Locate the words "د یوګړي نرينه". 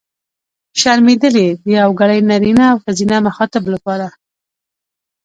1.63-2.63